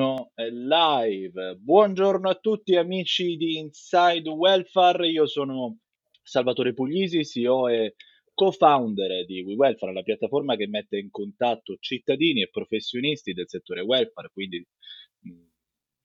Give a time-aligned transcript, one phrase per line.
[0.00, 1.56] sono live.
[1.56, 5.80] Buongiorno a tutti amici di Inside Welfare, io sono
[6.22, 7.96] Salvatore Puglisi, CEO e
[8.32, 14.30] co-founder di WeWelfare, la piattaforma che mette in contatto cittadini e professionisti del settore welfare,
[14.32, 14.66] quindi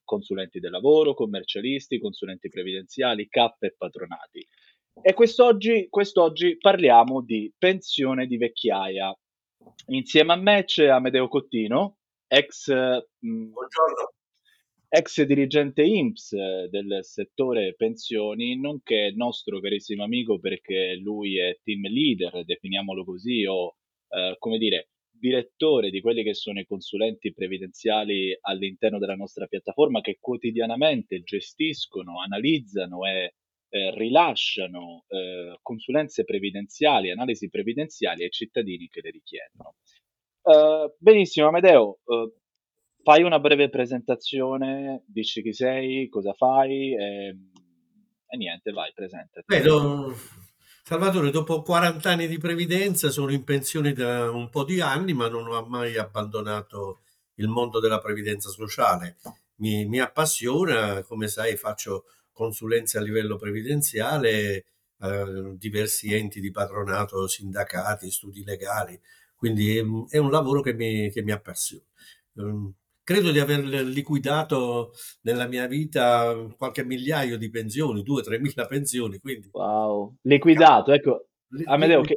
[0.04, 4.46] consulenti del lavoro, commercialisti, consulenti previdenziali, CAP e patronati.
[5.00, 9.18] E quest'oggi, quest'oggi parliamo di pensione di vecchiaia.
[9.86, 11.96] Insieme a me c'è Amedeo Cottino,
[12.28, 13.52] ex, mh,
[14.88, 22.44] ex dirigente IMSS del settore pensioni, nonché nostro carissimo amico perché lui è team leader,
[22.44, 23.76] definiamolo così, o
[24.08, 30.00] eh, come dire, direttore di quelli che sono i consulenti previdenziali all'interno della nostra piattaforma
[30.00, 33.34] che quotidianamente gestiscono, analizzano e
[33.68, 39.74] eh, rilasciano eh, consulenze previdenziali, analisi previdenziali ai cittadini che le richiedono.
[40.46, 42.32] Uh, benissimo, Amedeo, uh,
[43.02, 47.36] fai una breve presentazione, dici chi sei, cosa fai e,
[48.28, 49.42] e niente, vai, presenta.
[49.44, 50.14] Vedo,
[50.84, 55.28] Salvatore, dopo 40 anni di previdenza sono in pensione da un po' di anni, ma
[55.28, 57.00] non ho mai abbandonato
[57.34, 59.16] il mondo della previdenza sociale.
[59.56, 64.64] Mi, mi appassiona, come sai, faccio consulenze a livello previdenziale,
[65.00, 68.96] eh, diversi enti di patronato, sindacati, studi legali,
[69.36, 71.84] quindi è un lavoro che mi, che mi appassiona.
[72.36, 72.72] Ehm,
[73.06, 79.18] credo di aver liquidato nella mia vita qualche migliaio di pensioni, 2-3 mila pensioni.
[79.18, 79.48] Quindi...
[79.52, 81.28] Wow, liquidato, ecco,
[81.66, 82.16] Amedeo, che,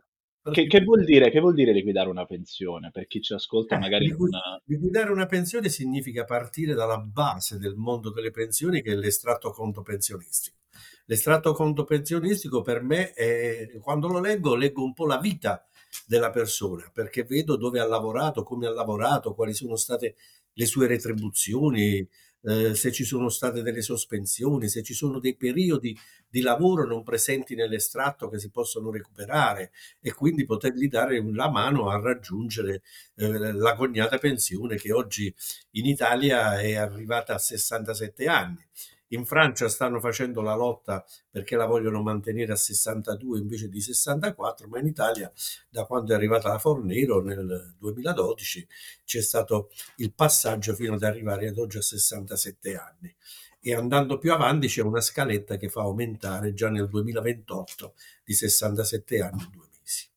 [0.51, 2.89] che, che, vuol dire, che vuol dire liquidare una pensione?
[2.91, 4.07] Per chi ci ascolta eh, magari...
[4.07, 4.61] Liquid- una...
[4.65, 9.83] Liquidare una pensione significa partire dalla base del mondo delle pensioni che è l'estratto conto
[9.83, 10.57] pensionistico.
[11.05, 15.67] L'estratto conto pensionistico per me, è, quando lo leggo, leggo un po' la vita
[16.05, 20.15] della persona, perché vedo dove ha lavorato, come ha lavorato, quali sono state
[20.53, 22.07] le sue retribuzioni,
[22.41, 27.03] eh, se ci sono state delle sospensioni, se ci sono dei periodi di lavoro non
[27.03, 32.81] presenti nell'estratto che si possono recuperare e quindi potergli dare la mano a raggiungere
[33.15, 35.33] eh, la cognata pensione che oggi
[35.71, 38.65] in Italia è arrivata a 67 anni.
[39.09, 44.67] In Francia stanno facendo la lotta perché la vogliono mantenere a 62 invece di 64,
[44.67, 45.31] ma in Italia
[45.69, 48.67] da quando è arrivata la Fornero nel 2012
[49.05, 53.15] c'è stato il passaggio fino ad arrivare ad oggi a 67 anni
[53.61, 57.93] e andando più avanti c'è una scaletta che fa aumentare già nel 2028
[58.23, 60.07] di 67 anni e due mesi.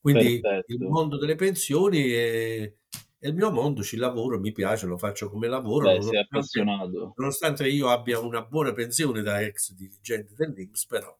[0.00, 0.72] Quindi Perfetto.
[0.72, 2.72] il mondo delle pensioni è,
[3.20, 5.92] è il mio mondo, ci lavoro, mi piace, lo faccio come lavoro.
[5.92, 7.12] Beh, sei appassionato.
[7.16, 11.14] Nonostante io abbia una buona pensione da ex dirigente dell'Inps, però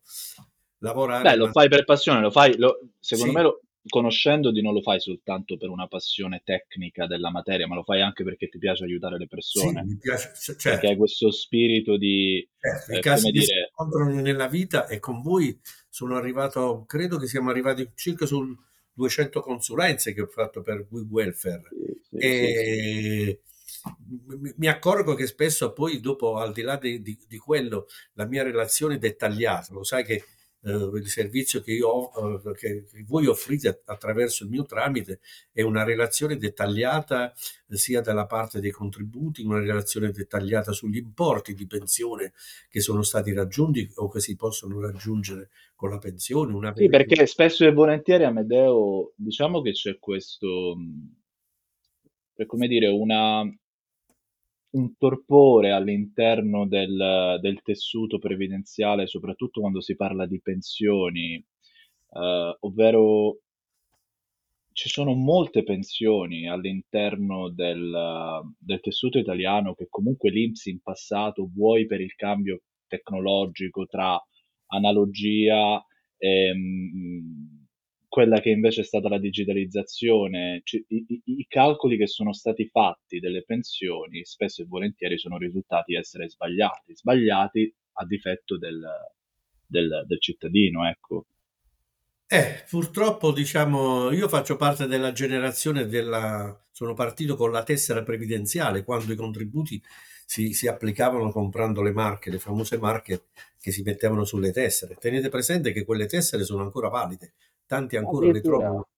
[0.78, 1.22] lavorare...
[1.28, 3.36] Beh, lo fai per passione, lo fai, lo, secondo sì.
[3.36, 7.82] me, lo, conoscendoti non lo fai soltanto per una passione tecnica della materia, ma lo
[7.82, 9.82] fai anche perché ti piace aiutare le persone.
[9.82, 10.70] Sì, mi piace, certo.
[10.70, 12.48] Perché hai questo spirito di...
[12.58, 13.68] Certo, eh, I casi che dire...
[13.68, 18.56] incontrano nella vita e con voi sono arrivato, credo che siamo arrivati circa sul
[18.92, 21.62] 200 consulenze che ho fatto per We Welfare
[22.10, 24.54] sì, e sì.
[24.56, 28.42] mi accorgo che spesso poi dopo al di là di, di, di quello la mia
[28.42, 30.24] relazione dettagliata lo sai che
[30.62, 35.20] il servizio che, io, eh, che voi offrite attraverso il mio tramite
[35.52, 41.54] è una relazione dettagliata eh, sia dalla parte dei contributi, una relazione dettagliata sugli importi
[41.54, 42.32] di pensione
[42.68, 46.52] che sono stati raggiunti o che si possono raggiungere con la pensione.
[46.52, 50.76] Una sì, perché spesso e volentieri a Medeo diciamo che c'è questo,
[52.34, 53.42] per come dire, una,
[54.72, 63.40] un torpore all'interno del, del, tessuto previdenziale, soprattutto quando si parla di pensioni, eh, ovvero
[64.72, 71.86] ci sono molte pensioni all'interno del, del, tessuto italiano che comunque l'Inps in passato, vuoi
[71.86, 74.18] per il cambio tecnologico tra
[74.66, 75.84] analogia
[76.16, 77.59] e mh,
[78.10, 83.20] quella che invece è stata la digitalizzazione, i, i, i, calcoli che sono stati fatti
[83.20, 88.84] delle pensioni spesso e volentieri sono risultati essere sbagliati, sbagliati a difetto del,
[89.64, 91.26] del, del cittadino, ecco.
[92.26, 96.60] Eh, purtroppo, diciamo, io faccio parte della generazione della...
[96.72, 99.80] sono partito con la tessera previdenziale, quando i contributi
[100.26, 103.26] si, si applicavano comprando le marche, le famose marche
[103.60, 104.96] che si mettevano sulle tessere.
[104.96, 107.34] Tenete presente che quelle tessere sono ancora valide,
[107.70, 108.88] tanti ancora le trovano.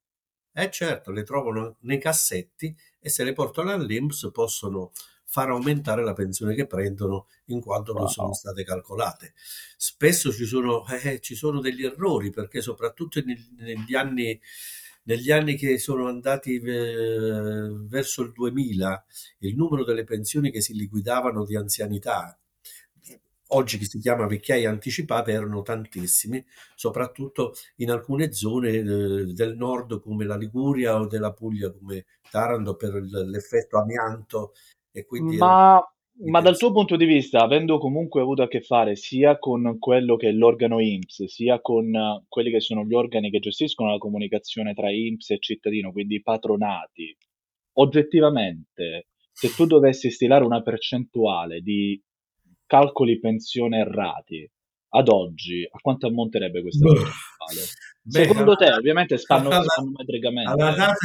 [0.55, 4.93] Eh certo, le trovano nei cassetti e se le portano all'INPS possono
[5.27, 9.35] far aumentare la pensione che prendono in quanto non sono state calcolate.
[9.77, 14.41] Spesso ci sono, eh, ci sono degli errori perché soprattutto negli, negli anni
[15.05, 19.05] negli anni che sono andati eh, verso il 2000,
[19.41, 22.39] il numero delle pensioni che si liquidavano di anzianità,
[23.55, 26.45] oggi che si chiama vecchiaia anticipata, erano tantissimi,
[26.75, 28.83] soprattutto in alcune zone eh,
[29.33, 34.53] del nord come la Liguria o della Puglia come Taranto per l'effetto amianto.
[34.91, 35.83] E quindi Ma
[36.25, 40.17] ma dal tuo punto di vista, avendo comunque avuto a che fare sia con quello
[40.17, 43.99] che è l'organo INPS, sia con eh, quelli che sono gli organi che gestiscono la
[43.99, 47.17] comunicazione tra INPS e cittadino, quindi i patronati,
[47.79, 52.01] oggettivamente, se tu dovessi stilare una percentuale di
[52.73, 54.51] calcoli pensione errati
[54.95, 57.69] ad oggi, a quanto ammonterebbe questa percentuale?
[58.09, 60.51] Secondo te, ovviamente stanno, alla, stanno metricamente.
[60.51, 60.97] Alla data,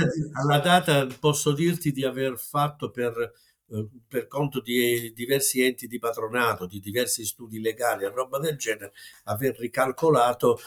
[0.41, 3.33] alla data posso dirti di aver fatto per
[3.69, 8.55] eh, per conto di diversi enti di patronato, di diversi studi legali e roba del
[8.55, 8.93] genere,
[9.25, 10.57] aver ricalcolato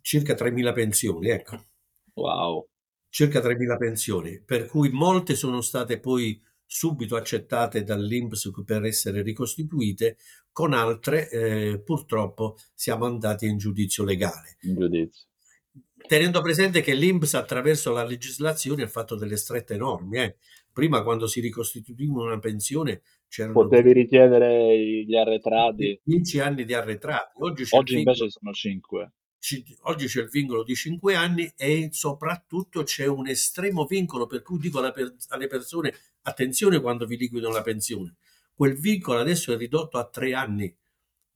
[0.00, 1.66] circa 3.000 pensioni, ecco.
[2.14, 2.66] Wow.
[3.08, 10.16] Circa 3.000 pensioni, per cui molte sono state poi subito accettate dall'Inps per essere ricostituite,
[10.52, 14.56] con altre eh, purtroppo siamo andati in giudizio legale.
[14.62, 15.26] In giudizio.
[16.06, 20.36] Tenendo presente che l'Inps attraverso la legislazione ha fatto delle strette enormi, eh
[20.74, 23.54] Prima quando si ricostituiva una pensione c'erano...
[23.54, 26.00] Potevi richiedere gli arretrati.
[26.02, 27.30] 10 anni di arretrati.
[27.44, 29.12] Oggi, oggi invece sono 5.
[29.82, 34.58] Oggi c'è il vincolo di 5 anni e soprattutto c'è un estremo vincolo per cui
[34.58, 38.14] dico alle persone attenzione quando vi liquidano la pensione.
[38.54, 40.76] Quel vincolo adesso è ridotto a 3 anni.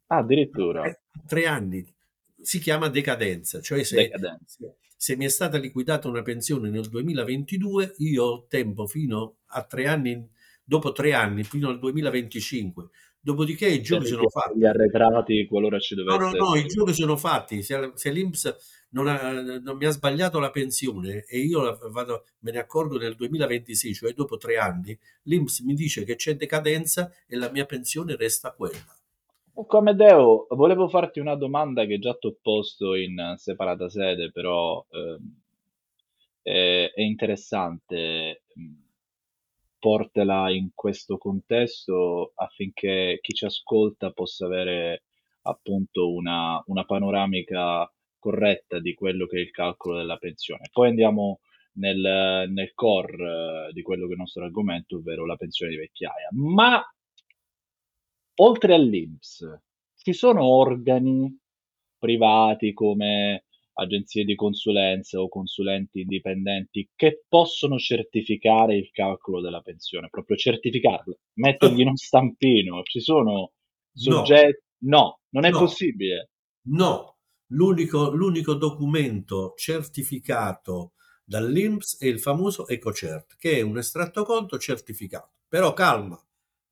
[0.07, 0.99] Ah, addirittura.
[1.27, 1.95] 3 anni.
[2.41, 7.95] Si chiama decadenza, cioè se, decadenza se mi è stata liquidata una pensione nel 2022,
[7.99, 10.29] io ho tempo fino a tre anni,
[10.65, 12.91] dopo tre anni, fino al 2025.
[13.29, 14.59] Dopodiché i giochi sono fatti.
[14.59, 17.63] Gli arretrati, qualora ci dovesse No, no, no, i giochi sono fatti.
[17.63, 22.53] Se, se l'Inps non, ha, non, mi ha sbagliato la pensione e io vado, me
[22.53, 27.37] ne accorgo nel 2026, cioè dopo tre anni, l'Inps mi dice che c'è decadenza e
[27.37, 28.97] la mia pensione resta quella.
[29.53, 34.83] Come Deo, volevo farti una domanda che già ti ho posto in separata sede, però
[36.43, 38.45] eh, è, interessante.
[39.79, 45.05] Portela in questo contesto affinché chi ci ascolta possa avere
[45.43, 50.69] appunto una, una panoramica corretta di quello che è il calcolo della pensione.
[50.73, 51.41] Poi andiamo
[51.75, 56.29] nel, nel core di quello che è il nostro argomento, ovvero la pensione di vecchiaia.
[56.33, 56.83] Ma
[58.37, 59.61] oltre all'INPS,
[59.95, 61.37] ci sono organi
[61.99, 63.45] privati come
[63.79, 71.19] agenzie di consulenza o consulenti indipendenti che possono certificare il calcolo della pensione, proprio certificarlo,
[71.35, 72.83] mettergli uno stampino.
[72.83, 73.53] Ci sono
[73.93, 74.63] soggetti...
[74.81, 75.59] No, no non è no.
[75.59, 76.31] possibile.
[76.69, 80.93] No, l'unico, l'unico documento certificato
[81.25, 85.33] dall'INPS è il famoso EcoCert, che è un estratto conto certificato.
[85.49, 86.21] Però calma,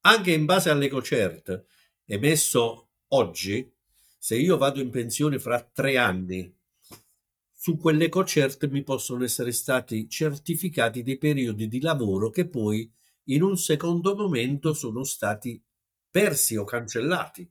[0.03, 1.65] anche in base all'EcoCert
[2.07, 3.71] emesso oggi,
[4.19, 6.53] se io vado in pensione fra tre anni,
[7.67, 12.89] su quell'EcoCert mi possono essere stati certificati dei periodi di lavoro che poi
[13.31, 15.61] in un secondo momento sono stati
[16.09, 17.51] persi o cancellati.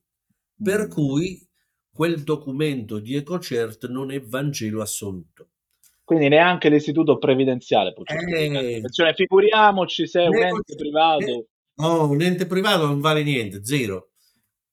[0.63, 0.89] Per mm.
[0.89, 1.45] cui
[1.91, 5.49] quel documento di EcoCert non è Vangelo assoluto.
[6.05, 8.71] Quindi neanche l'istituto previdenziale può certificare.
[8.71, 11.47] Eh, cioè, figuriamoci se è un ente privato.
[11.75, 14.11] No, un ente privato non vale niente, zero.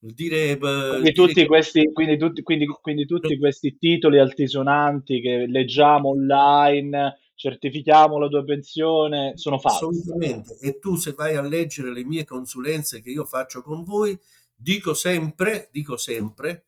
[0.04, 7.20] Dire, quindi, tutti questi, quindi, tutti, quindi, quindi tutti questi titoli altisonanti che leggiamo online,
[7.36, 9.84] certifichiamo la tua pensione, sono falsi.
[9.84, 10.58] Assolutamente.
[10.60, 14.18] E tu se vai a leggere le mie consulenze che io faccio con voi,
[14.52, 16.64] dico sempre, dico sempre,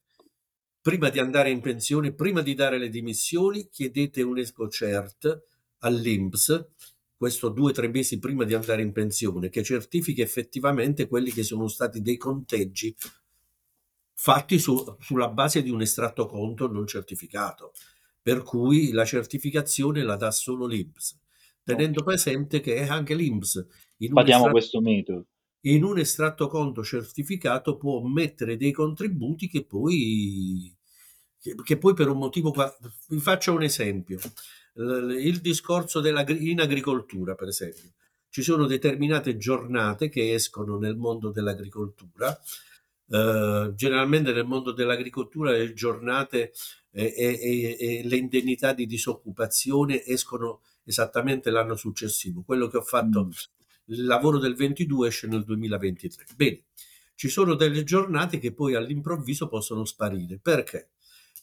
[0.81, 5.43] prima di andare in pensione, prima di dare le dimissioni, chiedete un ESCOCERT
[5.81, 6.69] all'INPS
[7.17, 11.43] questo due o tre mesi prima di andare in pensione, che certifichi effettivamente quelli che
[11.43, 12.95] sono stati dei conteggi
[14.15, 17.73] fatti su, sulla base di un estratto conto non certificato,
[18.23, 21.21] per cui la certificazione la dà solo l'INPS,
[21.63, 23.67] tenendo presente che anche l'INPS
[23.99, 25.27] in un, estratto, questo metodo.
[25.63, 30.75] in un estratto conto certificato può mettere dei contributi che poi,
[31.39, 32.53] che, che poi per un motivo...
[33.09, 34.19] Vi faccio un esempio
[34.77, 37.93] il discorso in agricoltura, per esempio.
[38.29, 42.37] Ci sono determinate giornate che escono nel mondo dell'agricoltura.
[43.15, 46.53] Eh, generalmente nel mondo dell'agricoltura le giornate
[46.91, 52.43] e, e, e, le indennità di disoccupazione escono esattamente l'anno successivo.
[52.43, 53.31] Quello che ho fatto, mm.
[53.87, 56.25] il lavoro del 22 esce nel 2023.
[56.35, 56.65] Bene,
[57.15, 60.41] ci sono delle giornate che poi all'improvviso possono sparire.
[60.43, 60.89] Perché?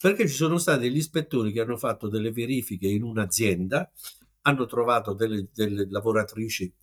[0.01, 3.89] perché ci sono stati degli ispettori che hanno fatto delle verifiche in un'azienda,
[4.41, 6.73] hanno trovato delle, delle lavoratrici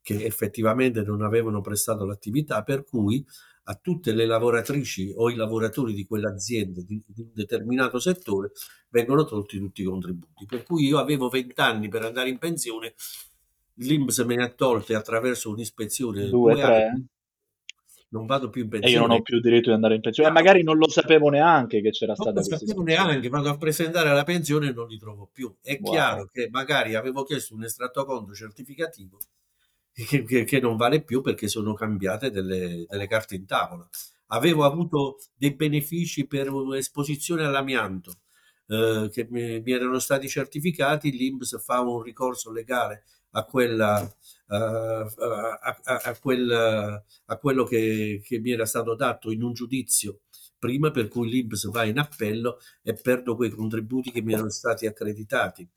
[0.00, 3.22] che effettivamente non avevano prestato l'attività, per cui
[3.64, 8.50] a tutte le lavoratrici o i lavoratori di quell'azienda di, di un determinato settore
[8.88, 10.46] vengono tolti tutti i contributi.
[10.46, 12.94] Per cui io avevo 20 anni per andare in pensione,
[13.74, 17.06] l'Inps me ne ha tolte attraverso un'ispezione due, due anni,
[18.12, 18.94] non vado più in pensione.
[18.94, 20.28] E io non ho più diritto di andare in pensione.
[20.28, 23.48] E magari non lo sapevo neanche che c'era stata questa Non lo sapevo neanche, vado
[23.48, 25.54] a presentare la pensione e non li trovo più.
[25.62, 25.92] È wow.
[25.92, 29.18] chiaro che magari avevo chiesto un estratto conto certificativo
[29.92, 33.88] che, che, che, non vale più perché sono cambiate delle, delle carte in tavola.
[34.28, 38.22] Avevo avuto dei benefici per esposizione all'amianto
[38.66, 44.00] eh, che mi, mi, erano stati certificati, l'INPS fa un ricorso legale a, quella,
[44.46, 49.52] uh, a, a, a, quel, a quello che, che, mi era stato dato in un
[49.52, 50.20] giudizio
[50.58, 54.86] prima, per cui l'INPS va in appello e perdo quei contributi che mi erano stati
[54.86, 55.68] accreditati.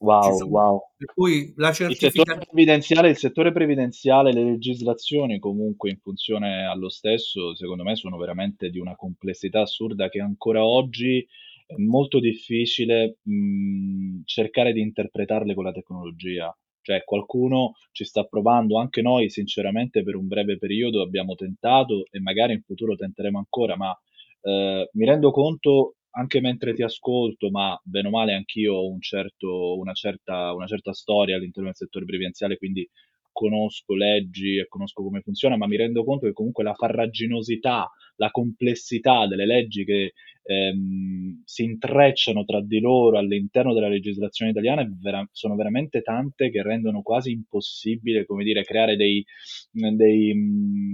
[0.00, 0.80] Wow, wow.
[0.96, 2.32] Per cui la certificazione...
[2.32, 7.96] il, settore previdenziale, il settore previdenziale, le legislazioni comunque in funzione allo stesso, secondo me
[7.96, 11.26] sono veramente di una complessità assurda che ancora oggi
[11.66, 16.56] è molto difficile mh, cercare di interpretarle con la tecnologia.
[16.80, 22.20] Cioè qualcuno ci sta provando, anche noi sinceramente per un breve periodo abbiamo tentato e
[22.20, 23.94] magari in futuro tenteremo ancora, ma
[24.40, 29.00] eh, mi rendo conto anche mentre ti ascolto, ma bene o male anch'io ho un
[29.00, 32.88] certo, una, certa, una certa storia all'interno del settore previdenziale, quindi
[33.32, 38.30] conosco leggi e conosco come funziona, ma mi rendo conto che comunque la farraginosità, la
[38.30, 40.12] complessità delle leggi che
[40.42, 46.62] ehm, si intrecciano tra di loro all'interno della legislazione italiana vera- sono veramente tante che
[46.62, 49.24] rendono quasi impossibile, come dire, creare dei,
[49.70, 50.34] dei,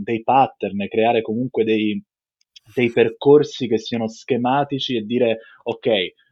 [0.03, 2.03] dei pattern, creare comunque dei,
[2.73, 5.87] dei percorsi che siano schematici e dire ok,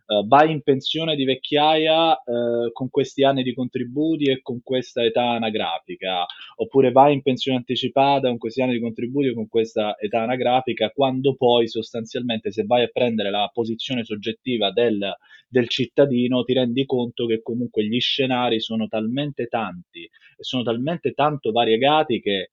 [0.07, 5.03] uh, vai in pensione di vecchiaia uh, con questi anni di contributi e con questa
[5.03, 6.25] età anagrafica,
[6.57, 10.91] oppure vai in pensione anticipata con questi anni di contributi e con questa età anagrafica,
[10.91, 15.15] quando poi sostanzialmente se vai a prendere la posizione soggettiva del,
[15.49, 21.12] del cittadino ti rendi conto che comunque gli scenari sono talmente tanti e sono talmente
[21.12, 22.51] tanto variegati che eh,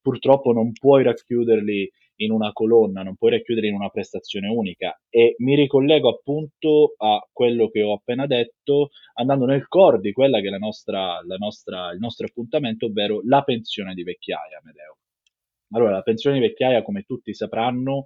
[0.00, 1.90] purtroppo non puoi racchiuderli
[2.22, 4.98] in una colonna, non puoi racchiudere in una prestazione unica.
[5.08, 10.40] E mi ricollego appunto a quello che ho appena detto, andando nel core di quella
[10.40, 14.98] che è la nostra, la nostra, il nostro appuntamento, ovvero la pensione di vecchiaia, Medeo.
[15.72, 18.04] Allora, la pensione di vecchiaia, come tutti sapranno,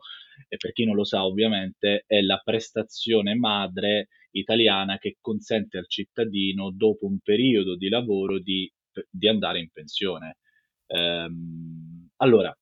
[0.49, 5.89] e per chi non lo sa ovviamente, è la prestazione madre italiana che consente al
[5.89, 8.71] cittadino, dopo un periodo di lavoro, di,
[9.11, 10.39] di andare in pensione.
[10.87, 12.55] Ehm, allora,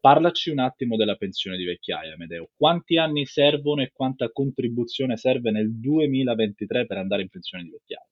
[0.00, 2.48] Parlaci un attimo della pensione di vecchiaia, Medeo.
[2.56, 8.08] Quanti anni servono e quanta contribuzione serve nel 2023 per andare in pensione di vecchiaia?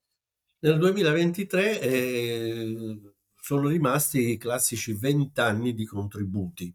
[0.60, 3.00] Nel 2023 eh,
[3.34, 6.70] sono rimasti i classici 20 anni di contributi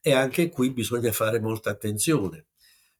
[0.00, 2.46] e anche qui bisogna fare molta attenzione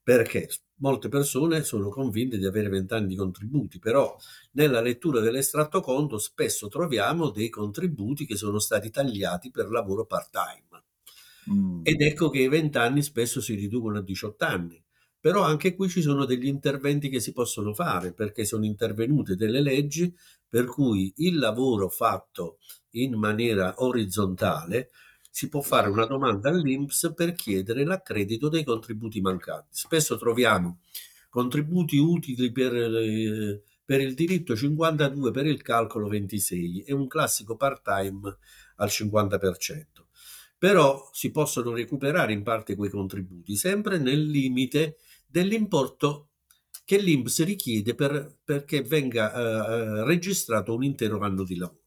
[0.03, 4.15] perché molte persone sono convinte di avere 20 anni di contributi, però
[4.53, 10.85] nella lettura dell'estratto conto spesso troviamo dei contributi che sono stati tagliati per lavoro part-time
[11.51, 11.81] Mm.
[11.83, 14.83] Ed ecco che i 20 anni spesso si riducono a 18 anni.
[15.21, 19.61] Però anche qui ci sono degli interventi che si possono fare perché sono intervenute delle
[19.61, 20.15] leggi
[20.49, 22.59] per cui il lavoro fatto
[22.91, 24.91] in maniera orizzontale
[25.29, 29.69] si può fare una domanda all'INPS per chiedere l'accredito dei contributi mancanti.
[29.71, 30.79] Spesso troviamo
[31.29, 37.57] contributi utili per, eh, per il diritto 52, per il calcolo 26 e un classico
[37.57, 38.37] part-time
[38.77, 40.06] al 50%
[40.59, 44.97] però si possono recuperare in parte quei contributi, sempre nel limite
[45.27, 46.31] dell'importo
[46.85, 51.81] che l'INPS richiede per, perché venga uh, registrato un intero anno di lavoro.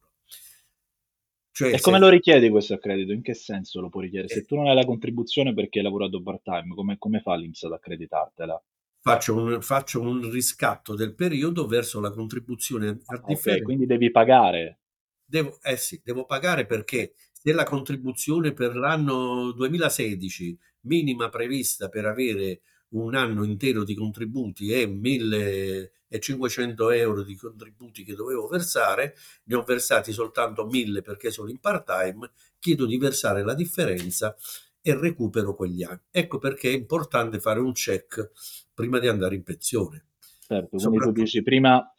[1.51, 2.03] Cioè, e come se...
[2.03, 3.11] lo richiedi questo accredito?
[3.11, 4.31] In che senso lo puoi richiedere?
[4.31, 4.37] Eh.
[4.37, 7.73] Se tu non hai la contribuzione perché hai lavorato part-time, come, come fa l'INPS ad
[7.73, 8.63] accreditartela?
[9.01, 12.93] Faccio un, faccio un, riscatto del periodo verso la contribuzione a
[13.25, 13.49] differenza.
[13.51, 14.79] Okay, quindi devi pagare.
[15.23, 22.05] Devo, eh sì, devo pagare perché se la contribuzione per l'anno 2016 minima prevista per
[22.05, 29.15] avere un anno intero di contributi è 1500 euro di contributi che dovevo versare,
[29.45, 32.29] ne ho versati soltanto 1000 perché sono in part time,
[32.59, 34.35] chiedo di versare la differenza
[34.81, 36.01] e recupero quegli anni.
[36.11, 38.31] Ecco perché è importante fare un check
[38.73, 40.07] prima di andare in pensione.
[40.45, 41.89] Certo, quindi tu dici prima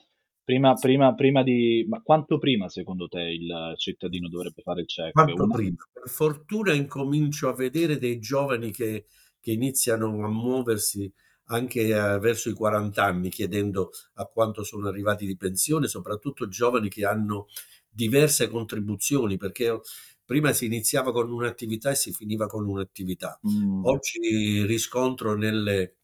[0.51, 1.87] Prima, prima, prima di...
[1.89, 5.13] Ma quanto prima secondo te il cittadino dovrebbe fare il check?
[5.13, 5.55] Quanto Una...
[5.55, 5.77] prima?
[5.93, 9.07] Per fortuna incomincio a vedere dei giovani che,
[9.39, 11.13] che iniziano a muoversi
[11.45, 16.89] anche eh, verso i 40 anni chiedendo a quanto sono arrivati di pensione, soprattutto giovani
[16.89, 17.47] che hanno
[17.89, 19.79] diverse contribuzioni, perché
[20.25, 23.39] prima si iniziava con un'attività e si finiva con un'attività.
[23.49, 23.85] Mm.
[23.85, 26.00] Oggi riscontro nelle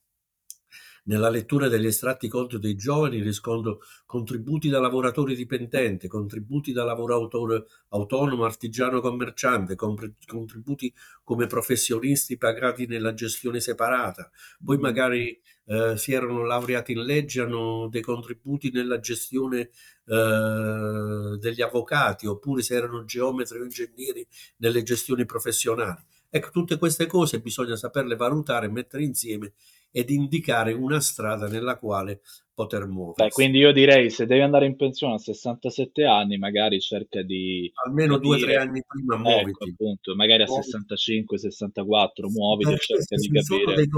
[1.06, 7.64] nella lettura degli estratti conto dei giovani riscontro contributi da lavoratore dipendente, contributi da lavoratore
[7.88, 14.30] autonomo, artigiano, commerciante, contributi come professionisti pagati nella gestione separata.
[14.64, 19.70] Poi magari eh, si erano laureati in legge, hanno dei contributi nella gestione
[20.06, 24.26] eh, degli avvocati, oppure se erano geometri o ingegneri
[24.58, 26.04] nelle gestioni professionali.
[26.28, 29.54] Ecco, tutte queste cose bisogna saperle valutare e mettere insieme
[29.90, 32.20] ed indicare una strada nella quale
[32.56, 33.22] poter muoversi.
[33.22, 37.70] Beh, quindi io direi se devi andare in pensione a 67 anni, magari cerca di
[37.84, 39.50] almeno due o tre anni prima ecco, muoviti.
[39.50, 43.88] Ecco, appunto, magari a 65, 64 muoviti e cerca di capire.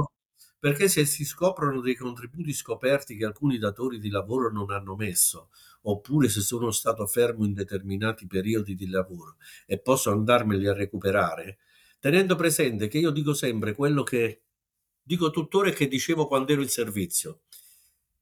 [0.59, 5.50] perché se si scoprono dei contributi scoperti che alcuni datori di lavoro non hanno messo,
[5.83, 11.59] oppure se sono stato fermo in determinati periodi di lavoro e posso andarmeli a recuperare,
[12.00, 14.42] tenendo presente che io dico sempre quello che
[15.08, 17.40] dico tuttora che dicevo quando ero in servizio,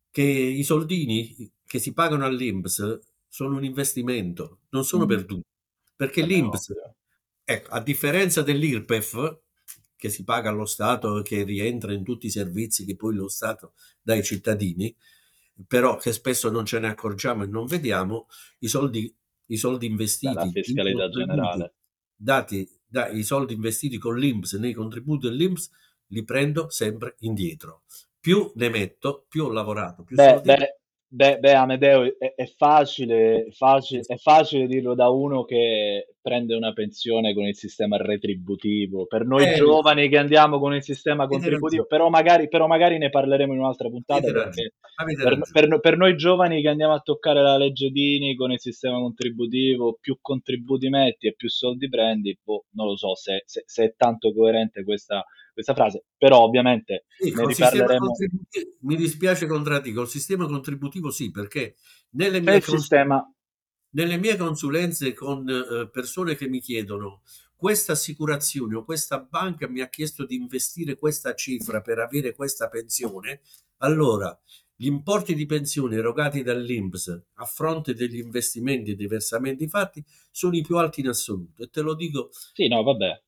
[0.09, 5.09] che i soldini che si pagano all'Inps sono un investimento, non sono mm.
[5.09, 5.49] perduti,
[5.97, 6.73] perché eh l'Inps,
[7.43, 9.41] ecco, a differenza dell'IRPEF,
[9.97, 13.27] che si paga allo Stato e che rientra in tutti i servizi che poi lo
[13.27, 14.95] Stato dà ai cittadini,
[15.67, 18.29] però che spesso non ce ne accorgiamo e non vediamo,
[18.61, 19.13] i soldi,
[19.47, 20.35] i soldi investiti...
[20.35, 21.75] Dalla fiscalità generale.
[22.15, 25.69] Dati, da, i soldi investiti con l'Inps nei contributi dell'Inps
[26.09, 27.83] li prendo sempre indietro.
[28.21, 30.03] Più ne metto, più ho lavorato.
[30.03, 35.45] Più beh, beh, beh, beh, Amedeo, è, è, facile, facile, è facile dirlo da uno
[35.45, 39.07] che prende una pensione con il sistema retributivo.
[39.07, 43.11] Per noi eh, giovani che andiamo con il sistema contributivo, però magari, però magari, ne
[43.11, 44.33] parleremo in un'altra puntata.
[44.33, 44.73] Perché
[45.23, 48.99] per, per, per, noi giovani che andiamo a toccare la legge Dini con il sistema
[48.99, 53.85] contributivo, più contributi metti e più soldi prendi, boh, non lo so se, se, se
[53.85, 55.25] è tanto coerente questa
[55.57, 58.11] questa frase, però ovviamente sì, ne riparleremo.
[58.81, 61.77] Mi dispiace contraddico, il sistema contributivo sì, perché
[62.11, 63.27] nelle mie, cons- sistema...
[63.97, 67.23] nelle mie consulenze con uh, persone che mi chiedono
[67.57, 72.69] questa assicurazione o questa banca mi ha chiesto di investire questa cifra per avere questa
[72.69, 73.41] pensione,
[73.79, 74.39] allora
[74.75, 80.55] gli importi di pensione erogati dall'INPS a fronte degli investimenti e dei versamenti fatti sono
[80.55, 83.23] i più alti in assoluto e te lo dico sì, no, vabbè.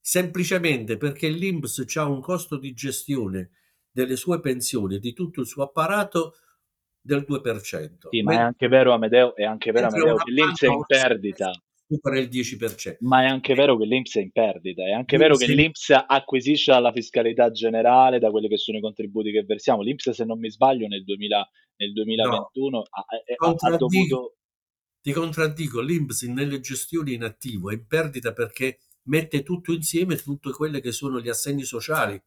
[0.00, 3.50] semplicemente perché l'INPS ha un costo di gestione
[3.90, 6.36] delle sue pensioni e di tutto il suo apparato
[7.04, 8.08] del 2%.
[8.08, 11.50] Sì, ma è anche vero, Amedeo, è anche vero, Amedeo che l'INPS è in perdita.
[11.86, 12.96] Supera il 10%.
[13.00, 16.72] Ma è anche vero che l'INPS è in perdita, è anche vero che l'INPS acquisisce
[16.80, 19.82] la fiscalità generale da quelli che sono i contributi che versiamo.
[19.82, 22.82] L'INPS, se non mi sbaglio, nel, 2000, nel 2021 no.
[22.88, 23.04] ha,
[23.46, 24.36] ha, ha dovuto...
[25.02, 30.52] Ti contraddico, l'INPS nelle gestioni in attivo è in perdita perché mette tutto insieme, tutte
[30.52, 32.18] quelle che sono gli assegni sociali,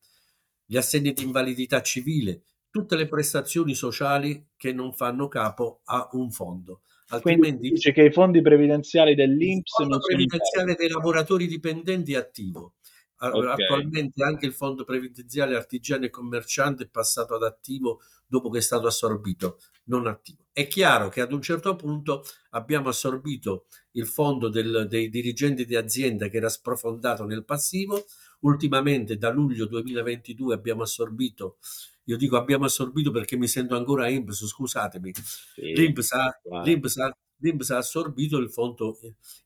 [0.63, 6.31] gli assegni di invalidità civile, tutte le prestazioni sociali che non fanno capo a un
[6.31, 6.81] fondo.
[7.09, 12.73] Altrimenti dice che i fondi previdenziali dell'Inps il fondo previdenziale dei lavoratori dipendenti è attivo.
[13.19, 13.49] Okay.
[13.49, 18.61] Attualmente anche il fondo previdenziale artigiano e commerciante è passato ad attivo dopo che è
[18.61, 20.43] stato assorbito, non attivo.
[20.51, 25.75] È chiaro che ad un certo punto abbiamo assorbito il fondo del, dei dirigenti di
[25.75, 28.05] azienda che era sprofondato nel passivo,
[28.41, 31.57] ultimamente da luglio 2022 abbiamo assorbito
[32.07, 35.11] io dico abbiamo assorbito perché mi sento ancora INPS, scusatemi.
[35.13, 38.97] Sì, L'INPS, ha, l'INPS, ha, l'INPS ha assorbito il fondo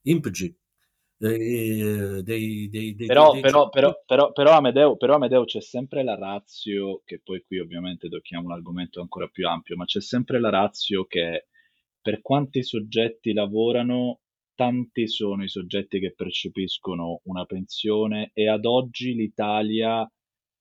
[0.03, 0.55] INPG,
[1.17, 7.01] dei, dei, dei, però, però, però, però, però, Amedeo, però Amedeo c'è sempre la razio,
[7.03, 11.05] che poi qui ovviamente tocchiamo un argomento ancora più ampio, ma c'è sempre la razio
[11.05, 11.47] che
[11.99, 14.21] per quanti soggetti lavorano,
[14.53, 20.07] tanti sono i soggetti che percepiscono una pensione e ad oggi l'Italia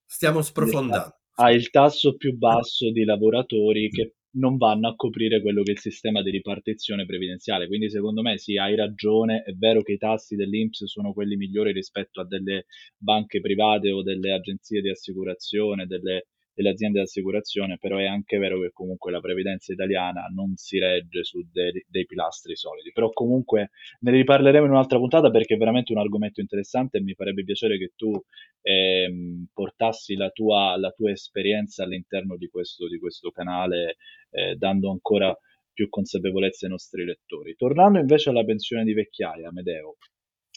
[0.07, 5.63] stiamo sprofondando ha il tasso più basso di lavoratori che non vanno a coprire quello
[5.63, 7.67] che è il sistema di ripartizione previdenziale.
[7.67, 11.73] Quindi secondo me sì, hai ragione, è vero che i tassi dell'Inps sono quelli migliori
[11.73, 16.27] rispetto a delle banche private o delle agenzie di assicurazione, delle
[16.61, 20.79] delle aziende di assicurazione, però è anche vero che comunque la previdenza italiana non si
[20.79, 22.93] regge su dei, dei pilastri solidi.
[22.93, 23.71] Però comunque
[24.01, 27.79] ne riparleremo in un'altra puntata perché è veramente un argomento interessante e mi farebbe piacere
[27.79, 28.13] che tu
[28.61, 33.97] ehm, portassi la tua, la tua, esperienza all'interno di questo, di questo canale,
[34.31, 35.35] eh, dando ancora
[35.73, 37.55] più consapevolezza ai nostri lettori.
[37.57, 39.97] Tornando invece alla pensione di vecchiaia, Medeo,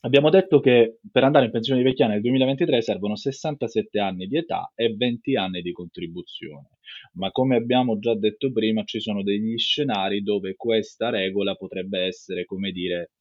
[0.05, 4.37] Abbiamo detto che per andare in pensione di vecchiaia nel 2023 servono 67 anni di
[4.37, 6.71] età e 20 anni di contribuzione,
[7.13, 12.43] ma come abbiamo già detto prima ci sono degli scenari dove questa regola potrebbe essere,
[12.43, 13.11] come dire,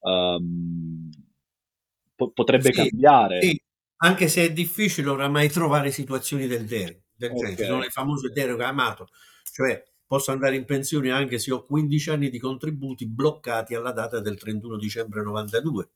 [0.00, 1.10] um,
[2.14, 3.38] po- potrebbe Sì, cambiare.
[3.40, 3.60] sì,
[3.96, 8.30] anche se è difficile oramai trovare situazioni del, der- del Ok, genere, sono le famose
[8.30, 9.08] deroghe amato,
[9.52, 14.20] cioè posso andare in pensione anche se ho 15 anni di contributi bloccati alla data
[14.20, 15.90] del 31 dicembre 92,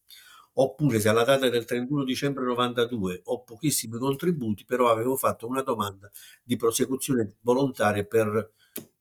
[0.54, 5.62] oppure se alla data del 31 dicembre 92 ho pochissimi contributi, però avevo fatto una
[5.62, 6.10] domanda
[6.42, 8.52] di prosecuzione volontaria per,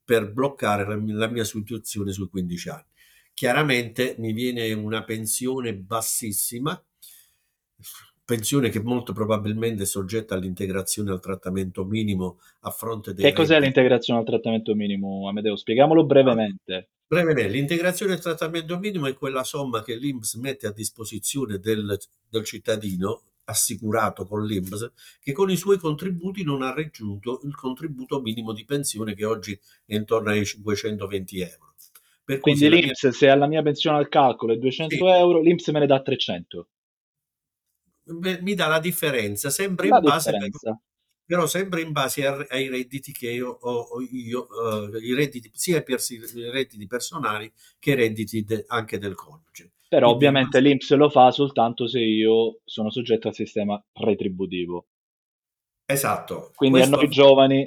[0.03, 2.85] per bloccare la, la mia situazione sui 15 anni.
[3.33, 6.81] Chiaramente mi viene una pensione bassissima,
[8.27, 13.53] pensione che molto probabilmente è soggetta all'integrazione al trattamento minimo a fronte dei che cos'è
[13.53, 13.63] redditi.
[13.67, 15.55] l'integrazione al trattamento minimo, Amedeo?
[15.55, 16.89] Spieghiamolo brevemente.
[17.07, 22.43] Brevemente, l'integrazione al trattamento minimo è quella somma che l'INPS mette a disposizione del, del
[22.43, 28.51] cittadino assicurato con l'INPS che con i suoi contributi non ha raggiunto il contributo minimo
[28.51, 31.73] di pensione che oggi è intorno ai 520 euro.
[32.25, 33.11] Per Quindi l'INPS mia...
[33.13, 35.01] se alla mia pensione al calcolo è 200 sì.
[35.01, 36.67] euro, l'INPS me ne dà 300.
[38.07, 40.81] Mi dà la differenza, sempre la in base differenza.
[41.25, 46.49] però sempre in base ai redditi che io ho, io, uh, i redditi, sia i
[46.49, 49.73] redditi personali che i redditi de, anche del coniuge.
[49.87, 54.87] Però Quindi ovviamente l'INPS lo fa soltanto se io sono soggetto al sistema retributivo.
[55.85, 56.51] Esatto.
[56.53, 57.65] Quindi Questo a noi giovani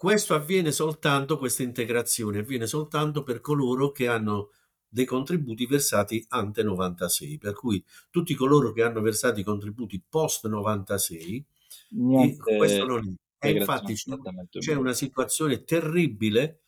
[0.00, 4.48] questo avviene soltanto, questa integrazione avviene soltanto per coloro che hanno
[4.90, 10.46] dei contributi versati ante 96, per cui tutti coloro che hanno versato i contributi post
[10.46, 11.44] 96,
[11.90, 13.46] Niente questo non è.
[13.46, 14.16] E infatti c'è,
[14.58, 16.60] c'è una situazione terribile.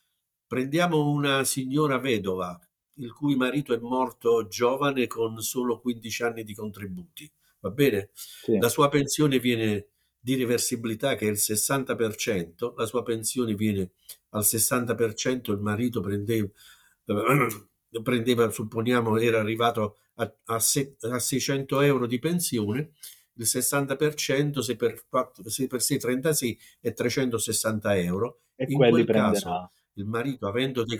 [0.46, 2.58] Prendiamo una signora vedova,
[2.94, 7.30] il cui marito è morto giovane con solo 15 anni di contributi,
[7.60, 8.10] va bene?
[8.14, 8.58] Sì.
[8.58, 13.92] La sua pensione viene di reversibilità che è il 60%, la sua pensione viene
[14.30, 16.48] al 60%, il marito prendeva,
[17.06, 17.66] eh,
[18.02, 22.92] prendeva supponiamo, era arrivato a, a, se, a 600 euro di pensione,
[23.34, 28.40] il 60% se per, 4, se per 6 36 è 360 euro.
[28.54, 29.32] E In quelli quel prenderà.
[29.32, 30.98] caso il marito avendo, dei,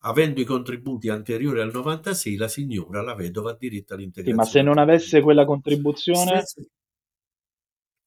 [0.00, 4.44] avendo i contributi anteriori al 96, la signora, la vedova, ha diritto all'integrazione.
[4.44, 6.42] Sì, ma se non avesse quella contribuzione...
[6.44, 6.68] Stessa,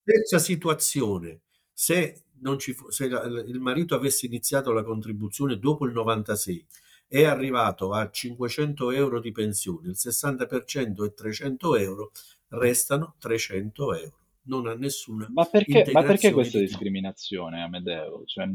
[0.04, 1.42] stessa situazione,
[1.72, 6.66] se, non ci fu, se il marito avesse iniziato la contribuzione dopo il 96
[7.08, 12.12] è arrivato a 500 euro di pensione, il 60% è 300 euro,
[12.50, 14.20] restano 300 euro.
[14.48, 18.24] Non ha nessuna ma perché, ma perché questa di discriminazione, Amedeo?
[18.26, 18.48] Cioè...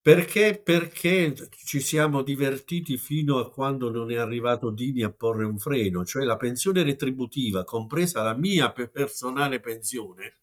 [0.00, 5.58] Perché, perché ci siamo divertiti fino a quando non è arrivato Dini a porre un
[5.58, 10.40] freno, cioè la pensione retributiva, compresa la mia personale pensione,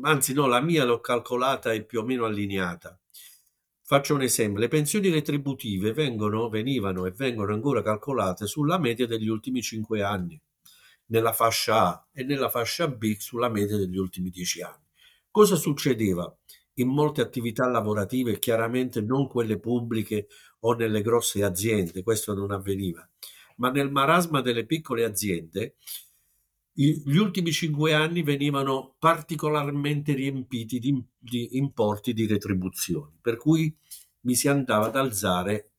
[0.00, 2.98] anzi no, la mia l'ho calcolata e più o meno allineata.
[3.92, 9.28] Faccio un esempio, le pensioni retributive vengono, venivano e vengono ancora calcolate sulla media degli
[9.28, 10.40] ultimi 5 anni,
[11.08, 14.86] nella fascia A e nella fascia B sulla media degli ultimi 10 anni.
[15.30, 16.34] Cosa succedeva?
[16.76, 20.26] in molte attività lavorative, chiaramente non quelle pubbliche
[20.60, 23.06] o nelle grosse aziende, questo non avveniva,
[23.56, 25.74] ma nel marasma delle piccole aziende,
[26.74, 33.74] gli ultimi cinque anni venivano particolarmente riempiti di, di importi di retribuzioni, per cui
[34.20, 35.72] mi si andava ad alzare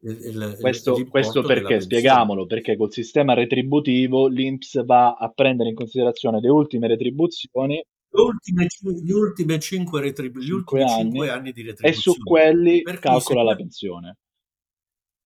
[0.00, 6.40] il, questo, questo perché, spiegamolo, perché col sistema retributivo l'INPS va a prendere in considerazione
[6.40, 8.66] le ultime retribuzioni ultime,
[9.02, 11.94] gli ultimi 5, retribu- gli ultimi anni, 5 anni di retribuzione.
[11.94, 14.16] E su quelli per calcola la pensione.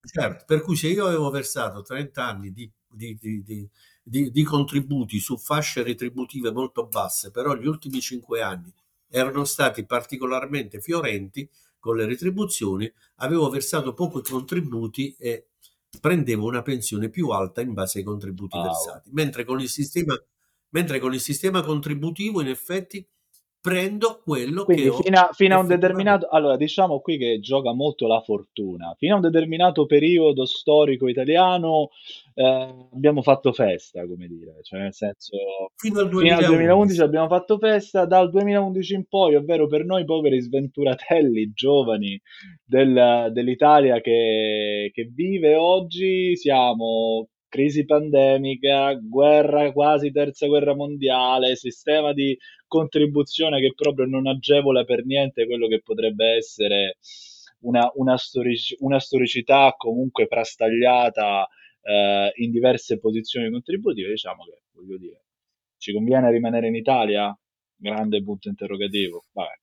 [0.05, 3.69] Certo, per cui se io avevo versato 30 anni di, di, di,
[4.03, 8.73] di, di contributi su fasce retributive molto basse, però gli ultimi 5 anni
[9.09, 15.47] erano stati particolarmente fiorenti con le retribuzioni, avevo versato pochi contributi e
[15.99, 18.65] prendevo una pensione più alta in base ai contributi wow.
[18.65, 19.09] versati.
[19.13, 20.15] Mentre con il sistema
[20.73, 23.07] mentre con il sistema contributivo in effetti
[23.63, 27.71] prendo quello Quindi che fino a, fino a un determinato allora diciamo qui che gioca
[27.71, 31.87] molto la fortuna fino a un determinato periodo storico italiano
[32.33, 35.37] eh, abbiamo fatto festa come dire cioè nel senso
[35.77, 36.35] fino al 2011.
[36.35, 41.53] fino al 2011 abbiamo fatto festa dal 2011 in poi ovvero per noi poveri sventuratelli
[41.53, 42.21] giovani
[42.65, 52.11] del, dell'Italia che, che vive oggi siamo crisi pandemica, guerra quasi terza guerra mondiale, sistema
[52.11, 52.35] di
[52.65, 56.97] contribuzione che proprio non agevola per niente quello che potrebbe essere
[57.59, 61.47] una, una, storici, una storicità comunque frastagliata
[61.83, 65.25] eh, in diverse posizioni contributive, diciamo che, voglio dire,
[65.77, 67.37] ci conviene rimanere in Italia?
[67.75, 69.25] Grande punto interrogativo.
[69.31, 69.59] Vabbè.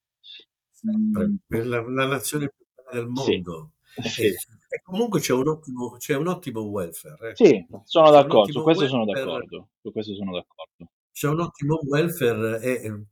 [0.96, 1.35] Mm.
[1.44, 3.72] Per la, la, nazione più bella del mondo.
[3.72, 3.80] Sì.
[4.03, 4.26] Sì.
[4.26, 7.31] E comunque c'è un ottimo, c'è un ottimo welfare.
[7.31, 7.37] Eh.
[7.37, 9.68] Sì, sono d'accordo, su questo sono d'accordo.
[9.81, 10.92] Su questo sono d'accordo.
[11.12, 13.05] C'è un ottimo welfare e,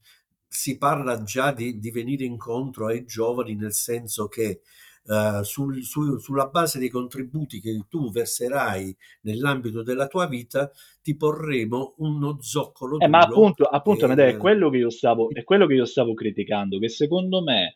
[0.49, 4.63] si parla già di, di, venire incontro ai giovani nel senso che
[5.05, 10.71] uh, sul, su, sulla base dei contributi che tu verserai nell'ambito della tua vita
[11.03, 15.45] ti porremo uno zoccolo eh, ma appunto, appunto e, è, quello che io stavo, è
[15.45, 17.75] quello che io stavo criticando che secondo me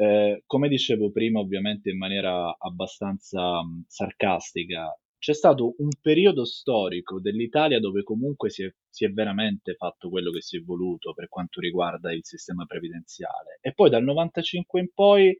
[0.00, 7.20] eh, come dicevo prima ovviamente in maniera abbastanza mh, sarcastica c'è stato un periodo storico
[7.20, 11.28] dell'Italia dove comunque si è, si è, veramente fatto quello che si è voluto per
[11.28, 13.58] quanto riguarda il sistema previdenziale.
[13.60, 15.36] E poi dal 95 in poi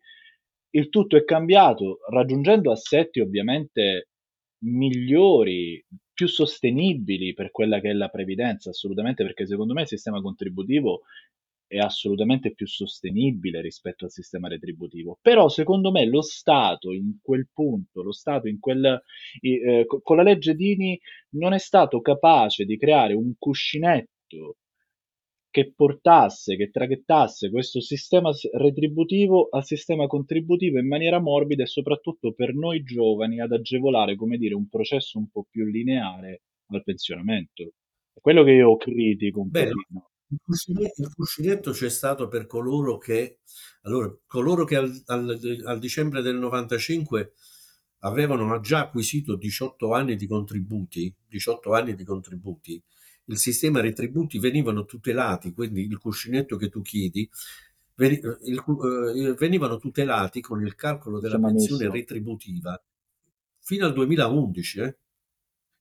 [0.70, 4.08] il tutto è cambiato, raggiungendo assetti ovviamente
[4.64, 5.80] migliori,
[6.12, 11.02] più sostenibili per quella che è la previdenza, assolutamente, perché secondo me il sistema contributivo
[11.68, 15.18] è assolutamente più sostenibile rispetto al sistema retributivo.
[15.20, 19.00] Però secondo me lo Stato in quel punto, lo Stato in quel,
[19.40, 20.98] eh, con la legge Dini
[21.33, 24.57] non è stato capace di creare un cuscinetto
[25.50, 32.33] che portasse, che traghettasse questo sistema retributivo al sistema contributivo in maniera morbida e soprattutto
[32.33, 37.72] per noi giovani ad agevolare, come dire, un processo un po' più lineare al pensionamento.
[38.12, 40.07] È quello che io critico un pochino.
[40.30, 43.38] Il cuscinetto, il cuscinetto, c'è stato per coloro che,
[43.82, 47.32] allora, coloro che al, al, al, dicembre del 95
[48.00, 52.82] avevano già acquisito 18 anni di contributi, 18 anni di contributi,
[53.24, 57.28] il sistema retributi venivano tutelati, quindi il cuscinetto che tu chiedi,
[57.96, 62.80] eh, venivano tutelati con il calcolo della pensione retributiva
[63.60, 64.80] fino al 2011.
[64.80, 64.96] Eh?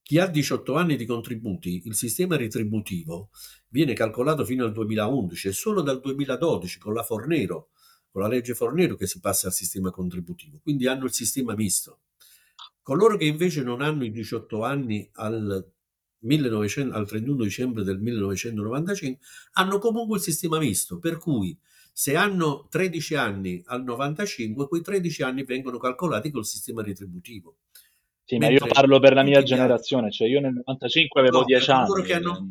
[0.07, 3.29] Chi ha 18 anni di contributi, il sistema retributivo
[3.67, 7.71] viene calcolato fino al 2011 e solo dal 2012 con la Fornero,
[8.09, 10.59] con la legge Fornero che si passa al sistema contributivo.
[10.63, 12.03] Quindi hanno il sistema misto.
[12.81, 15.69] Coloro che invece non hanno i 18 anni al,
[16.19, 19.19] 1900, al 31 dicembre del 1995
[19.55, 21.59] hanno comunque il sistema misto, per cui
[21.91, 27.57] se hanno 13 anni al 95, quei 13 anni vengono calcolati col sistema retributivo.
[28.27, 31.45] Sì, Mentre ma io parlo per la mia generazione, cioè io nel 95 avevo no,
[31.45, 32.11] 10 anni.
[32.11, 32.47] Hanno,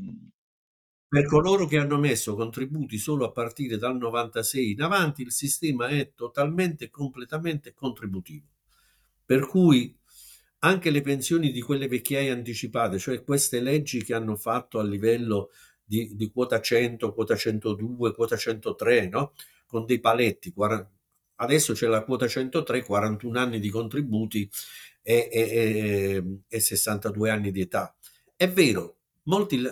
[1.06, 5.88] per coloro che hanno messo contributi solo a partire dal 96 in avanti, il sistema
[5.88, 8.46] è totalmente, completamente contributivo.
[9.22, 9.94] Per cui
[10.60, 15.50] anche le pensioni di quelle vecchiaie anticipate, cioè queste leggi che hanno fatto a livello
[15.84, 19.34] di, di quota 100, quota 102, quota 103, no?
[19.66, 20.54] con dei paletti.
[21.34, 24.48] Adesso c'è la quota 103, 41 anni di contributi
[25.08, 27.94] e, e, e 62 anni di età.
[28.34, 29.62] È vero, molti,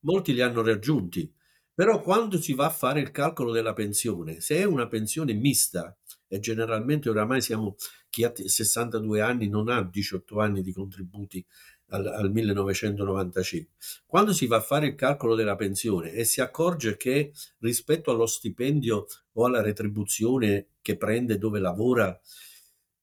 [0.00, 1.32] molti li hanno raggiunti,
[1.72, 5.96] però quando si va a fare il calcolo della pensione, se è una pensione mista,
[6.28, 7.76] e generalmente oramai siamo,
[8.10, 11.44] chi ha 62 anni non ha 18 anni di contributi
[11.88, 13.72] al, al 1995,
[14.04, 18.26] quando si va a fare il calcolo della pensione e si accorge che rispetto allo
[18.26, 22.20] stipendio o alla retribuzione che prende dove lavora,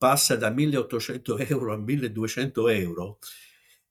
[0.01, 3.19] passa da 1800 euro a 1200 euro,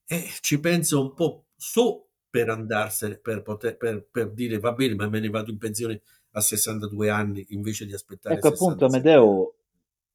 [0.05, 4.95] eh, ci pensa un po' su per andarsene, per, poter, per, per dire va bene,
[4.95, 9.55] ma me ne vado in pensione a 62 anni invece di aspettare ecco appunto Amedeo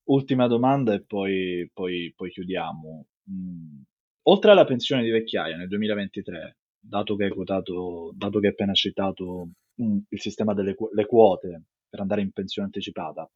[0.04, 3.80] ultima domanda e poi, poi, poi chiudiamo mm.
[4.24, 8.72] oltre alla pensione di vecchiaia nel 2023 dato che hai quotato dato che hai appena
[8.72, 9.48] citato
[9.82, 13.28] mm, il sistema delle quote per andare in pensione anticipata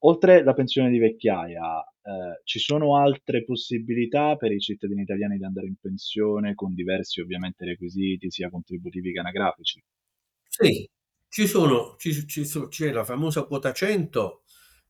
[0.00, 5.44] Oltre la pensione di vecchiaia, eh, ci sono altre possibilità per i cittadini italiani di
[5.44, 9.82] andare in pensione con diversi ovviamente requisiti, sia contributivi che anagrafici?
[10.48, 10.88] Sì,
[11.28, 14.42] ci sono, ci, ci, c'è la famosa quota 100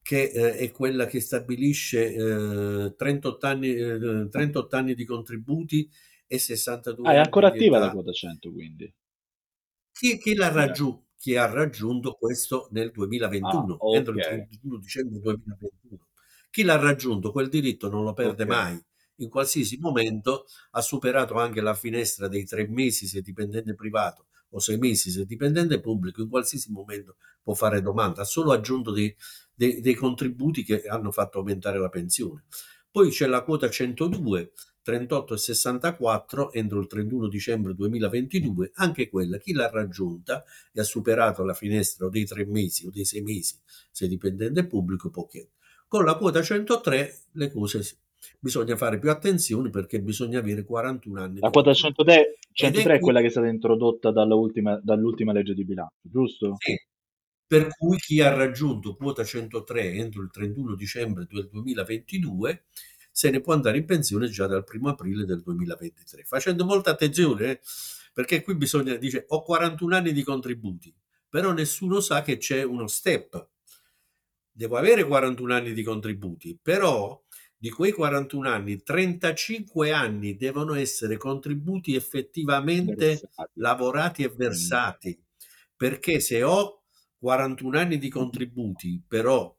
[0.03, 3.75] che eh, è quella che stabilisce eh, 38, anni,
[4.29, 5.91] 38 eh, anni di contributi
[6.27, 8.93] e 62 ah, è ancora attiva la quota 100 quindi?
[9.93, 11.09] Chi, chi la raggiunge?
[11.21, 13.99] Che ha raggiunto questo nel 2021, ah, okay.
[13.99, 16.07] entro il 31 dicembre 2021.
[16.49, 18.57] Chi l'ha raggiunto quel diritto non lo perde okay.
[18.57, 18.85] mai.
[19.17, 24.61] In qualsiasi momento ha superato anche la finestra dei tre mesi se dipendente privato o
[24.61, 28.23] sei mesi se dipendente pubblico, in qualsiasi momento può fare domanda.
[28.23, 29.15] Ha solo aggiunto dei,
[29.55, 32.45] dei, dei contributi che hanno fatto aumentare la pensione.
[32.91, 34.53] Poi c'è la quota 102
[34.85, 41.55] 38,64 entro il 31 dicembre 2022, anche quella chi l'ha raggiunta e ha superato la
[41.55, 43.57] finestra dei tre mesi o dei sei mesi,
[43.91, 45.53] se dipendente pubblico, può chiedere.
[45.87, 47.83] Con la quota 103 le cose
[48.39, 51.41] bisogna fare più attenzione perché bisogna avere 41 anni.
[51.41, 55.65] La quota 103, 103 è, è, quella che è stata introdotta dall'ultima, dall'ultima legge di
[55.65, 56.55] bilancio, giusto?
[56.59, 56.75] Sì.
[57.47, 62.67] Per cui chi ha raggiunto quota 103 entro il 31 dicembre del 2022
[63.21, 66.25] se ne può andare in pensione già dal 1 aprile del 2023.
[66.25, 67.61] Facendo molta attenzione, eh,
[68.15, 70.95] perché qui bisogna dire ho 41 anni di contributi,
[71.29, 73.47] però nessuno sa che c'è uno step.
[74.51, 77.23] Devo avere 41 anni di contributi, però
[77.55, 83.51] di quei 41 anni, 35 anni devono essere contributi effettivamente versati.
[83.57, 85.23] lavorati e versati.
[85.77, 86.85] Perché se ho
[87.19, 89.55] 41 anni di contributi, però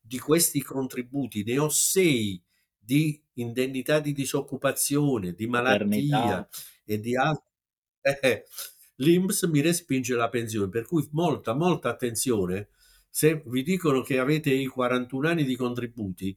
[0.00, 2.42] di questi contributi ne ho 6
[2.84, 6.46] di indennità di disoccupazione, di malattia
[6.84, 7.48] e di altri,
[8.00, 8.44] eh,
[8.96, 10.68] l'INPS mi respinge la pensione.
[10.68, 12.68] Per cui molta, molta attenzione.
[13.08, 16.36] Se vi dicono che avete i 41 anni di contributi,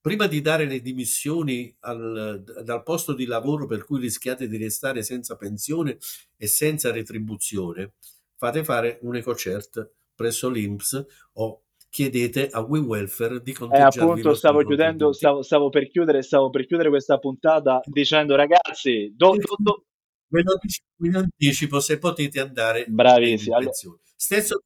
[0.00, 5.02] prima di dare le dimissioni al, dal posto di lavoro per cui rischiate di restare
[5.02, 5.96] senza pensione
[6.36, 7.94] e senza retribuzione,
[8.36, 11.63] fate fare un ecocert presso l'INPS o
[11.94, 16.50] chiedete a We Welfare di conteggiarvi eh, appunto stavo chiudendo stavo, stavo, per chiudere stavo
[16.50, 19.84] per chiudere questa puntata dicendo ragazzi do, do, do.
[20.26, 20.58] ve lo
[21.06, 23.54] in anticipo se potete andare bravissimo.
[23.54, 23.70] Allora...
[24.16, 24.64] stesso,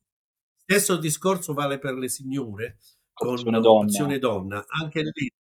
[0.57, 2.79] stesso discorso vale per le signore
[3.13, 4.65] con opzione donna.
[4.65, 4.65] donna.
[4.67, 5.31] Anche lì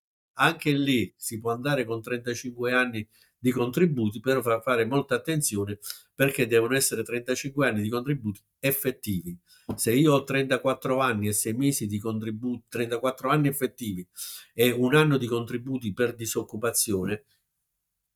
[0.40, 5.78] anche lì si può andare con 35 anni di contributi, però fa fare molta attenzione
[6.14, 9.38] perché devono essere 35 anni di contributi effettivi.
[9.76, 14.06] Se io ho 34 anni e 6 mesi di contributi, 34 anni effettivi
[14.52, 17.24] e un anno di contributi per disoccupazione,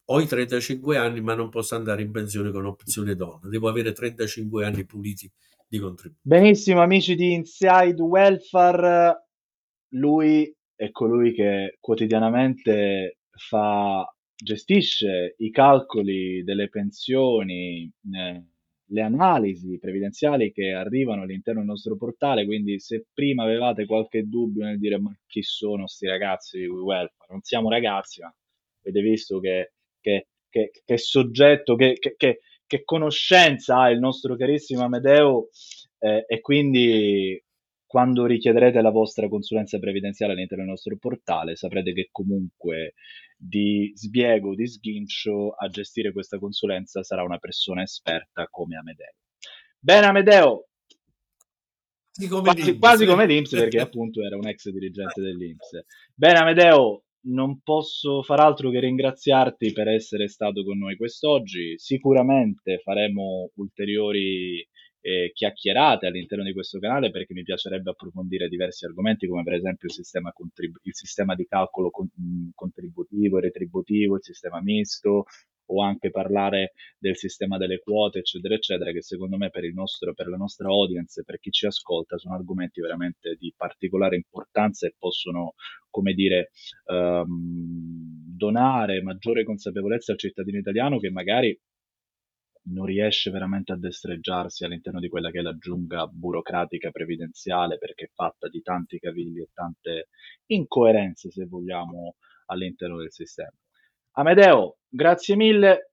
[0.07, 3.93] ho i 35 anni ma non posso andare in pensione con opzione donna, devo avere
[3.93, 5.31] 35 anni puliti
[5.69, 6.21] di contributi.
[6.23, 9.29] Benissimo amici di Inside Welfare,
[9.95, 14.05] lui è colui che quotidianamente fa
[14.43, 18.45] gestisce i calcoli delle pensioni, eh,
[18.93, 24.65] le analisi previdenziali che arrivano all'interno del nostro portale, quindi se prima avevate qualche dubbio
[24.65, 28.35] nel dire ma chi sono questi ragazzi di welfare, non siamo ragazzi, ma
[28.83, 31.97] avete visto che, che, che, che soggetto, che,
[32.85, 35.49] conoscenza ha il nostro carissimo Amedeo
[35.99, 37.43] eh, e quindi
[37.85, 42.95] quando richiederete la vostra consulenza previdenziale all'interno del nostro portale saprete che comunque
[43.45, 49.15] di sbiego, di sghincio a gestire questa consulenza sarà una persona esperta come Amedeo.
[49.81, 50.69] Bene Amedeo,
[52.29, 55.85] come quasi, quasi, come l'Inps perché appunto era un ex dirigente dell'Inps.
[56.15, 61.77] Bene Amedeo, non posso far altro che ringraziarti per essere stato con noi quest'oggi.
[61.79, 64.65] Sicuramente faremo ulteriori
[65.03, 69.89] eh, chiacchierate all'interno di questo canale perché mi piacerebbe approfondire diversi argomenti come per esempio
[69.89, 72.09] il sistema, contrib- il sistema di calcolo con-
[72.55, 75.25] contributivo e retributivo, il sistema misto
[75.67, 80.13] o anche parlare del sistema delle quote eccetera eccetera che secondo me per, il nostro,
[80.15, 84.95] per la nostra audience per chi ci ascolta sono argomenti veramente di particolare importanza e
[84.99, 85.55] possono
[85.89, 86.51] come dire
[86.87, 91.59] um, donare maggiore consapevolezza al cittadino italiano che magari
[92.65, 98.05] non riesce veramente a destreggiarsi all'interno di quella che è la giungla burocratica previdenziale perché
[98.05, 100.09] è fatta di tanti cavilli e tante
[100.47, 103.53] incoerenze, se vogliamo, all'interno del sistema.
[104.13, 105.93] Amedeo, grazie mille.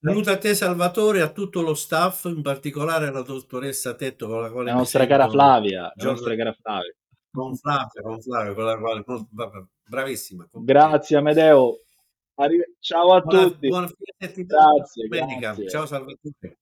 [0.00, 4.50] Saluto a te Salvatore a tutto lo staff, in particolare alla dottoressa Tetto con la
[4.50, 4.70] quale...
[4.70, 6.92] La nostra cara Flavia, la nostra cara Flavia.
[7.30, 9.04] Con Flavia, con Flavia, con la quale...
[9.84, 10.48] Bravissima.
[10.50, 11.78] Grazie Amedeo.
[12.44, 13.68] Arri- ciao a buona, tutti.
[13.68, 14.72] Buona fine settimana.
[14.74, 15.68] Grazie, grazie.
[15.68, 16.56] Ciao Salvatore.